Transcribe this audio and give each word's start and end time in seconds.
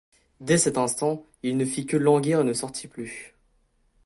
Dès 0.39 0.57
cet 0.57 0.79
instant 0.79 1.27
il 1.43 1.57
ne 1.57 1.63
fit 1.63 1.85
que 1.85 1.95
languir 1.95 2.39
et 2.39 2.43
ne 2.43 2.53
sortit 2.53 2.87
plus. 2.87 3.35